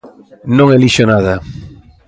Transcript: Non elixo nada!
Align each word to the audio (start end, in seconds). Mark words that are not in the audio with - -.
Non 0.57 0.71
elixo 0.75 1.03
nada! 1.11 1.35